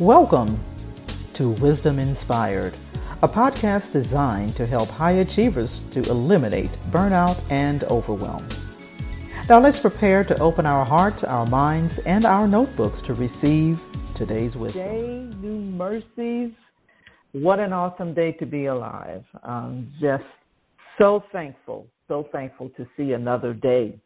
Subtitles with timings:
[0.00, 0.58] Welcome
[1.34, 2.72] to Wisdom Inspired,
[3.22, 8.48] a podcast designed to help high achievers to eliminate burnout and overwhelm.
[9.50, 13.82] Now let's prepare to open our hearts, our minds, and our notebooks to receive
[14.14, 14.86] today's wisdom.
[14.86, 16.52] Day, new mercies.
[17.32, 19.22] What an awesome day to be alive.
[19.42, 20.24] I'm just
[20.96, 24.00] so thankful, so thankful to see another day.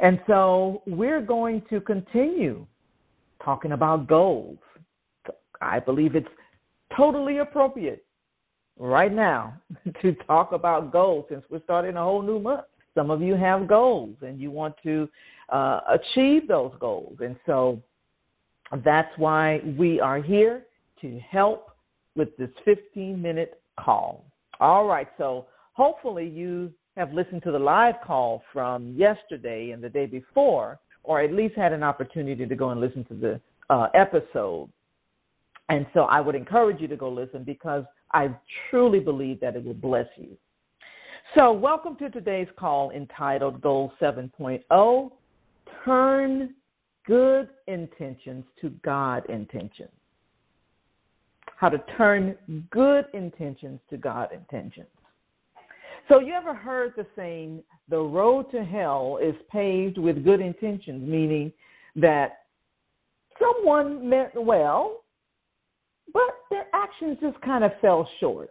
[0.00, 2.66] And so we're going to continue
[3.44, 4.58] talking about goals.
[5.60, 6.28] I believe it's
[6.96, 8.04] totally appropriate
[8.78, 9.54] right now
[10.02, 12.64] to talk about goals since we're starting a whole new month.
[12.94, 15.08] Some of you have goals and you want to
[15.50, 17.18] uh, achieve those goals.
[17.20, 17.80] And so
[18.84, 20.62] that's why we are here
[21.00, 21.70] to help
[22.16, 24.24] with this 15 minute call.
[24.58, 29.88] All right, so hopefully you have listened to the live call from yesterday and the
[29.88, 33.88] day before, or at least had an opportunity to go and listen to the uh,
[33.94, 34.68] episode.
[35.70, 38.28] And so I would encourage you to go listen because I
[38.68, 40.36] truly believe that it will bless you.
[41.36, 45.10] So, welcome to today's call entitled Goal 7.0
[45.84, 46.54] Turn
[47.06, 49.90] Good Intentions to God Intentions.
[51.56, 52.36] How to turn
[52.72, 54.88] good intentions to God intentions.
[56.08, 61.08] So, you ever heard the saying, the road to hell is paved with good intentions,
[61.08, 61.52] meaning
[61.94, 62.38] that
[63.38, 65.04] someone meant well,
[66.12, 68.50] but their actions just kind of fell short.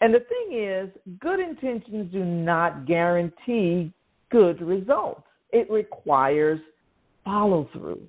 [0.00, 0.90] And the thing is,
[1.20, 3.92] good intentions do not guarantee
[4.30, 5.22] good results.
[5.50, 6.60] It requires
[7.24, 8.00] follow through.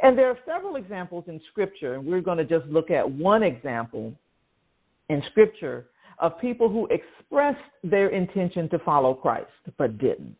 [0.00, 3.42] And there are several examples in Scripture, and we're going to just look at one
[3.42, 4.12] example
[5.08, 5.86] in Scripture
[6.20, 10.36] of people who expressed their intention to follow Christ but didn't.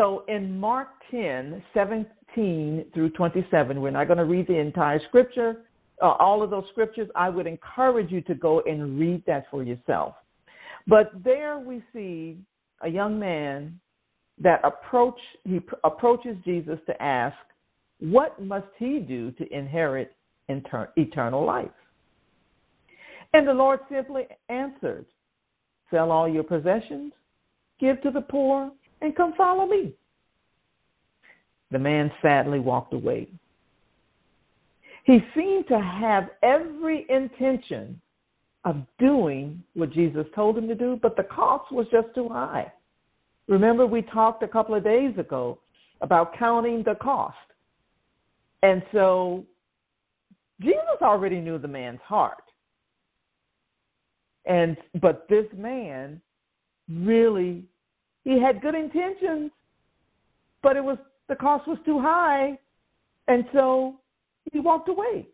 [0.00, 5.64] So in Mark 10, 17 through 27, we're not going to read the entire scripture,
[6.00, 7.10] uh, all of those scriptures.
[7.14, 10.14] I would encourage you to go and read that for yourself.
[10.86, 12.38] But there we see
[12.80, 13.78] a young man
[14.38, 17.36] that approach he pr- approaches Jesus to ask,
[17.98, 20.16] "What must he do to inherit
[20.48, 21.78] inter- eternal life?"
[23.34, 25.04] And the Lord simply answered,
[25.90, 27.12] "Sell all your possessions,
[27.78, 29.92] give to the poor, and come follow me.
[31.70, 33.28] The man sadly walked away.
[35.04, 38.00] He seemed to have every intention
[38.64, 42.70] of doing what Jesus told him to do, but the cost was just too high.
[43.48, 45.58] Remember, we talked a couple of days ago
[46.02, 47.36] about counting the cost.
[48.62, 49.44] And so
[50.60, 52.42] Jesus already knew the man's heart.
[54.46, 56.20] And but this man
[56.88, 57.64] really
[58.30, 59.50] he had good intentions,
[60.62, 60.98] but it was
[61.28, 62.56] the cost was too high,
[63.26, 63.96] and so
[64.52, 65.26] he walked away.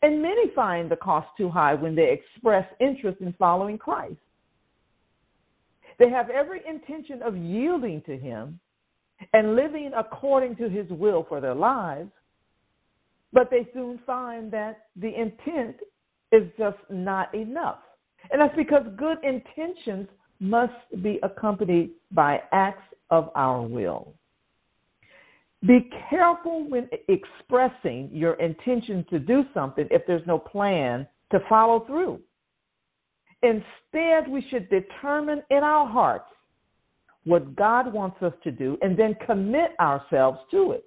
[0.00, 4.16] And many find the cost too high when they express interest in following Christ.
[5.98, 8.58] They have every intention of yielding to him
[9.34, 12.10] and living according to his will for their lives,
[13.34, 15.76] but they soon find that the intent
[16.32, 17.80] is just not enough.
[18.30, 20.08] And that's because good intentions
[20.42, 24.12] must be accompanied by acts of our will.
[25.66, 31.86] Be careful when expressing your intention to do something if there's no plan to follow
[31.86, 32.20] through.
[33.42, 36.26] Instead, we should determine in our hearts
[37.24, 40.84] what God wants us to do and then commit ourselves to it.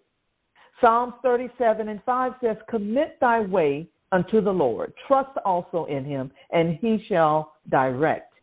[0.81, 4.91] Psalms 37 and 5 says, Commit thy way unto the Lord.
[5.07, 8.34] Trust also in him, and he shall direct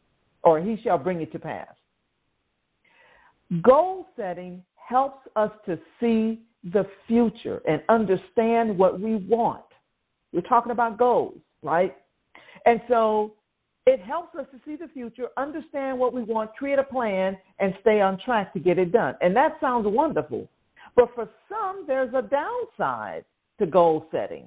[0.44, 1.68] or he shall bring it to pass.
[3.62, 6.40] Goal setting helps us to see
[6.72, 9.64] the future and understand what we want.
[10.32, 11.96] We're talking about goals, right?
[12.64, 13.34] And so
[13.86, 17.74] it helps us to see the future, understand what we want, create a plan, and
[17.80, 19.14] stay on track to get it done.
[19.20, 20.48] And that sounds wonderful.
[20.94, 23.24] But for some, there's a downside
[23.58, 24.46] to goal setting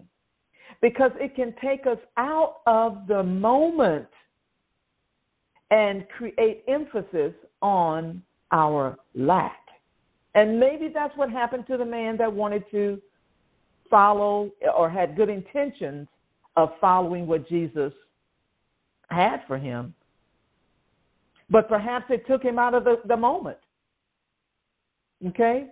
[0.82, 4.08] because it can take us out of the moment
[5.72, 8.22] and create emphasis on
[8.52, 9.60] our lack.
[10.36, 13.02] And maybe that's what happened to the man that wanted to
[13.90, 16.08] follow or had good intentions
[16.58, 17.94] of following what Jesus
[19.10, 19.94] had for him.
[21.50, 23.58] But perhaps it took him out of the, the moment.
[25.28, 25.68] Okay?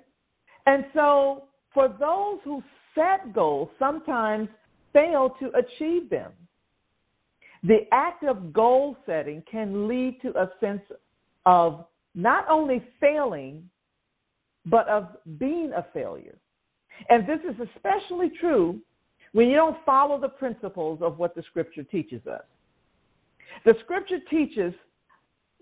[0.65, 2.61] And so for those who
[2.95, 4.47] set goals, sometimes
[4.93, 6.31] fail to achieve them.
[7.63, 10.81] The act of goal setting can lead to a sense
[11.45, 13.69] of not only failing,
[14.65, 15.07] but of
[15.39, 16.37] being a failure.
[17.09, 18.79] And this is especially true
[19.31, 22.43] when you don't follow the principles of what the scripture teaches us.
[23.65, 24.73] The scripture teaches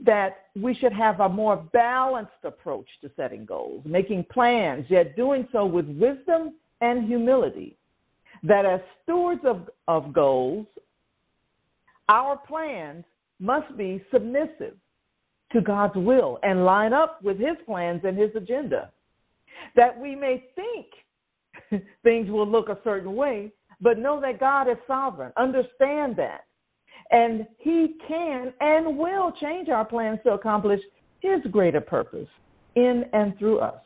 [0.03, 5.47] that we should have a more balanced approach to setting goals, making plans, yet doing
[5.51, 7.77] so with wisdom and humility.
[8.43, 10.65] That as stewards of, of goals,
[12.11, 13.05] our plans
[13.39, 14.75] must be submissive
[15.53, 18.91] to God's will and line up with His plans and His agenda.
[19.75, 24.77] That we may think things will look a certain way, but know that God is
[24.85, 25.31] sovereign.
[25.37, 26.41] Understand that.
[27.11, 30.81] And He can and will change our plans to accomplish
[31.21, 32.27] His greater purpose
[32.75, 33.81] in and through us.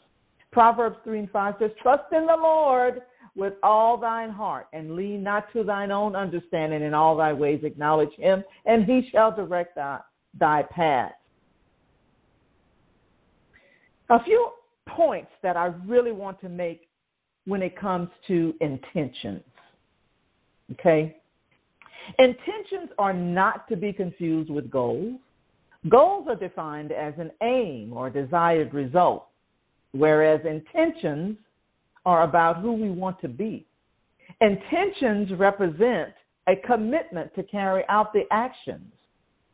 [0.51, 3.01] Proverbs 3 and 5 says, Trust in the Lord
[3.35, 6.81] with all thine heart and lean not to thine own understanding.
[6.81, 9.99] In all thy ways acknowledge him and he shall direct thy,
[10.39, 11.13] thy path.
[14.09, 14.49] A few
[14.87, 16.87] points that i really want to make
[17.45, 19.43] when it comes to intentions
[20.71, 21.17] okay?
[22.19, 25.19] Intentions are not to be confused with goals.
[25.89, 29.27] Goals are defined as an aim or desired result
[29.91, 31.37] whereas intentions
[32.05, 33.65] are about who we want to be.
[34.41, 36.13] Intentions represent
[36.47, 38.91] a commitment to carry out the actions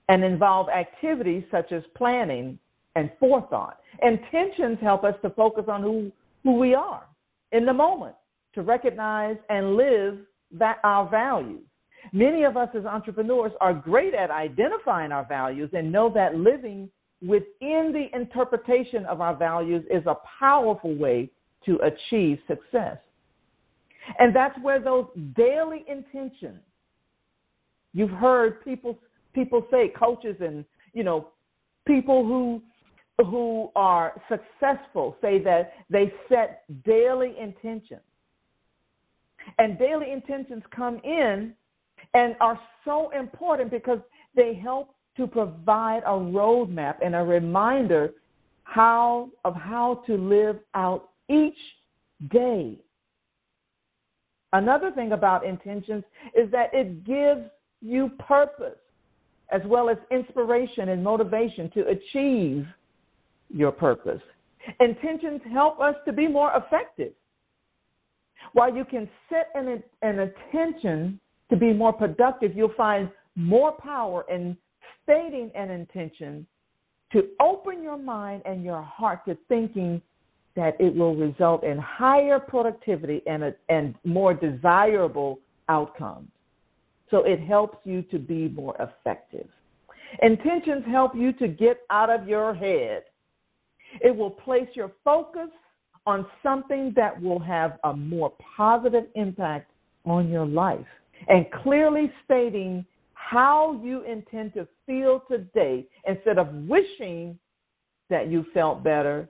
[0.09, 2.59] and involve activities such as planning
[2.95, 3.79] and forethought.
[4.01, 6.11] Intentions help us to focus on who,
[6.43, 7.03] who we are
[7.51, 8.15] in the moment,
[8.53, 10.17] to recognize and live
[10.51, 11.63] that our values.
[12.11, 16.89] Many of us as entrepreneurs are great at identifying our values and know that living
[17.21, 21.29] within the interpretation of our values is a powerful way
[21.65, 22.97] to achieve success.
[24.19, 25.05] And that's where those
[25.35, 26.59] daily intentions,
[27.93, 28.97] you've heard people
[29.33, 31.29] people say, coaches and you know,
[31.85, 32.61] people who
[33.25, 38.01] who are successful say that they set daily intentions.
[39.57, 41.53] And daily intentions come in
[42.13, 43.99] and are so important because
[44.35, 48.13] they help to provide a roadmap and a reminder
[48.63, 51.57] how of how to live out each
[52.29, 52.77] day.
[54.53, 56.03] Another thing about intentions
[56.35, 57.49] is that it gives
[57.81, 58.77] you purpose
[59.51, 62.65] as well as inspiration and motivation to achieve
[63.49, 64.21] your purpose.
[64.79, 67.13] Intentions help us to be more effective.
[68.53, 71.19] While you can set an, an intention
[71.49, 74.57] to be more productive, you'll find more power in
[75.03, 76.45] stating an intention
[77.11, 80.01] to open your mind and your heart to thinking
[80.55, 85.39] that it will result in higher productivity and, a, and more desirable
[85.69, 86.29] outcomes.
[87.09, 89.47] So it helps you to be more effective.
[90.21, 93.03] Intentions help you to get out of your head.
[94.01, 95.49] It will place your focus
[96.05, 99.71] on something that will have a more positive impact
[100.05, 100.85] on your life
[101.27, 107.37] and clearly stating how you intend to feel today instead of wishing
[108.09, 109.29] that you felt better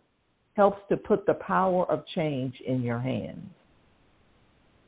[0.53, 3.45] helps to put the power of change in your hands.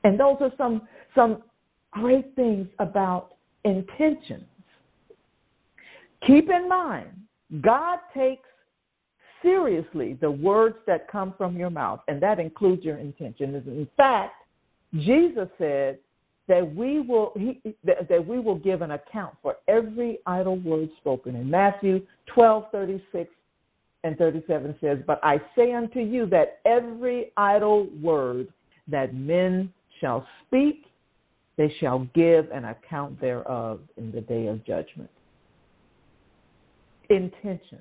[0.04, 1.44] And those are some some
[1.92, 4.44] great things about intentions.
[6.27, 7.10] Keep in mind,
[7.62, 8.48] God takes
[9.42, 13.56] seriously the words that come from your mouth, and that includes your intention.
[13.56, 14.34] In fact,
[14.96, 16.00] Jesus said
[16.48, 21.36] that we will he, that, we will give an account for every idle word spoken.
[21.36, 23.29] In Matthew twelve thirty six
[24.03, 28.48] and 37 says, But I say unto you that every idle word
[28.88, 30.86] that men shall speak,
[31.57, 35.10] they shall give an account thereof in the day of judgment.
[37.10, 37.79] Intention,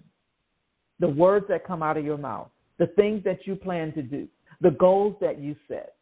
[1.00, 2.48] the words that come out of your mouth,
[2.78, 4.28] the things that you plan to do,
[4.60, 5.94] the goals that you set.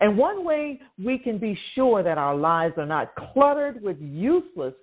[0.00, 4.74] And one way we can be sure that our lives are not cluttered with useless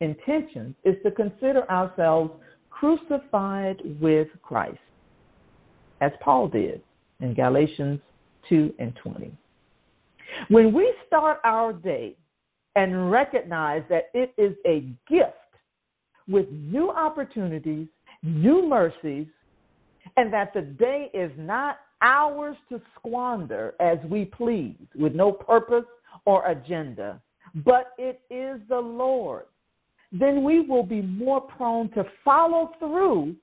[0.00, 2.32] intentions is to consider ourselves
[2.70, 4.78] crucified with Christ,
[6.00, 6.82] as Paul did
[7.20, 8.00] in Galatians
[8.48, 9.32] 2 and 20.
[10.48, 12.16] When we start our day
[12.74, 15.32] and recognize that it is a gift
[16.28, 17.88] with new opportunities,
[18.22, 19.26] new mercies,
[20.16, 25.84] and that the day is not ours to squander as we please with no purpose
[26.26, 27.20] or agenda,
[27.64, 29.46] but it is the Lord's
[30.12, 33.34] then we will be more prone to follow through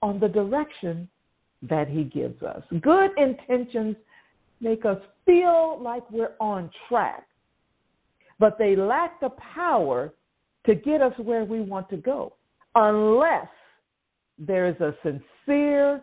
[0.00, 1.08] on the direction
[1.68, 2.62] that He gives us.
[2.80, 3.96] Good intentions
[4.60, 7.26] make us feel like we're on track,
[8.38, 10.12] but they lack the power
[10.66, 12.34] to get us where we want to go
[12.74, 13.48] unless
[14.38, 16.02] there is a sincere,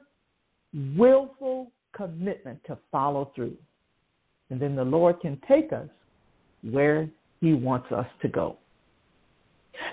[0.95, 3.57] willful commitment to follow through.
[4.49, 5.89] And then the Lord can take us
[6.61, 7.09] where
[7.41, 8.57] He wants us to go.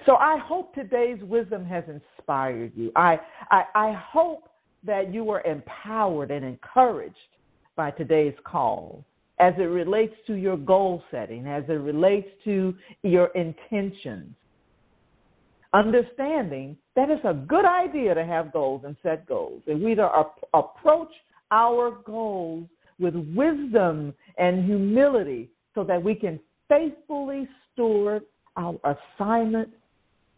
[0.05, 2.93] So I hope today's wisdom has inspired you.
[2.97, 3.19] I,
[3.50, 4.49] I, I hope
[4.85, 7.16] that you were empowered and encouraged
[7.76, 9.05] by today's call
[9.38, 14.35] as it relates to your goal setting, as it relates to your intentions.
[15.75, 19.62] Understanding that it's a good idea to have goals and set goals.
[19.66, 19.93] And we
[20.55, 21.12] approach
[21.50, 22.66] our goals
[22.99, 28.23] with wisdom and humility so that we can faithfully steward
[28.57, 28.75] our
[29.19, 29.69] assignment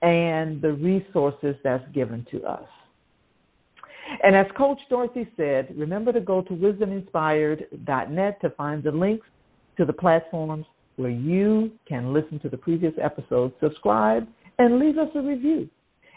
[0.02, 2.68] and the resources that's given to us.
[4.22, 9.26] And as Coach Dorothy said, remember to go to wisdominspired.net to find the links
[9.76, 10.64] to the platforms
[10.96, 14.26] where you can listen to the previous episodes, subscribe,
[14.58, 15.68] and leave us a review.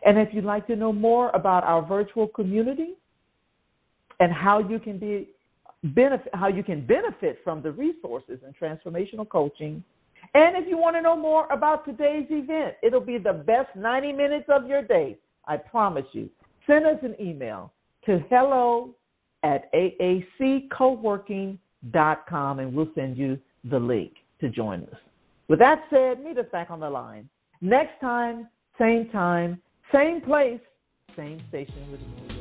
[0.05, 2.95] And if you'd like to know more about our virtual community
[4.19, 5.29] and how you can be
[5.95, 9.83] benefit how you can benefit from the resources and transformational coaching
[10.33, 14.13] and if you want to know more about today's event, it'll be the best 90
[14.13, 15.17] minutes of your day.
[15.45, 16.29] I promise you.
[16.67, 17.73] Send us an email
[18.05, 18.95] to hello
[19.43, 23.37] at aaccoworking.com and we'll send you
[23.69, 24.95] the link to join us.
[25.47, 27.27] With that said, meet us back on the line.
[27.59, 28.47] Next time,
[28.79, 29.61] same time,
[29.93, 30.61] same place,
[31.15, 32.40] same station with more.